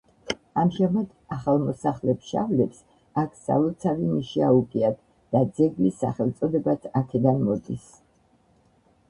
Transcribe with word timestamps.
ამჟამად 0.59 1.33
ახალმოსახლე 1.35 2.15
ფშავლებს 2.21 2.79
აქ 3.25 3.35
სალოცავი 3.41 4.09
ნიში 4.15 4.43
აუგიათ 4.49 4.99
და 5.37 5.43
ძეგლის 5.61 6.01
სახელწოდებაც 6.07 6.91
აქედან 7.03 7.47
მოდის. 7.53 7.87